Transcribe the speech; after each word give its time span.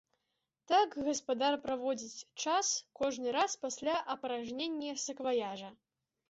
Так 0.69 0.95
гаспадар 1.07 1.53
праводзіць 1.65 2.25
час 2.45 2.71
кожны 3.01 3.27
раз 3.37 3.51
пасля 3.67 3.95
апаражнення 4.15 4.97
сакваяжа. 5.05 5.69